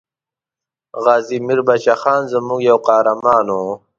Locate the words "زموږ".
2.33-2.59